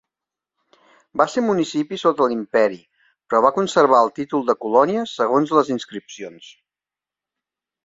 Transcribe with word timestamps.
Va 1.21 1.27
ser 1.33 1.43
municipi 1.47 1.99
sota 2.03 2.27
l'Imperi 2.31 2.79
però 3.03 3.43
va 3.47 3.53
conservar 3.59 4.01
el 4.07 4.11
títol 4.21 4.49
de 4.49 4.57
colònia 4.67 5.07
segons 5.15 5.55
les 5.61 5.73
inscripcions. 5.79 6.53